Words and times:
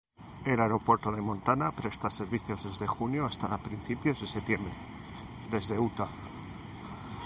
El 0.47 0.59
aeropuerto 0.59 1.11
de 1.11 1.21
Montana, 1.21 1.71
presta 1.73 2.09
servicios 2.09 2.63
desde 2.63 2.87
junio 2.87 3.23
hasta 3.23 3.55
principios 3.59 4.19
de 4.21 4.25
septiembre, 4.25 4.73
desde 5.51 5.77
Utah. 5.77 6.07